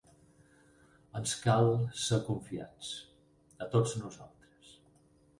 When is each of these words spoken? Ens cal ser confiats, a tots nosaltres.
Ens 1.17 1.33
cal 1.41 1.67
ser 2.03 2.17
confiats, 2.29 2.89
a 3.65 3.69
tots 3.75 3.93
nosaltres. 4.05 4.73